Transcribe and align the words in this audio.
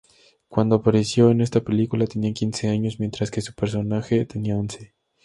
Cuando 0.49 0.77
apareció 0.77 1.29
en 1.29 1.41
esta 1.41 1.59
película, 1.61 2.07
tenía 2.07 2.33
quince 2.33 2.67
años 2.69 2.99
mientras 2.99 3.29
que 3.29 3.43
su 3.43 3.53
personaje 3.53 4.25
tenía 4.25 4.57
once. 4.57 4.95